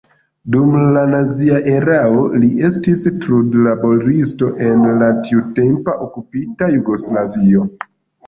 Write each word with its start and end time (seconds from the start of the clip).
Dum 0.53 0.77
la 0.93 1.01
nazia 1.09 1.57
erao 1.73 2.21
li 2.43 2.47
estis 2.69 3.03
trudlaboristo 3.25 4.49
en 4.69 4.83
la 5.03 5.11
tiutempa 5.29 5.95
okupita 6.07 6.71
Jugoslavio. 6.77 7.67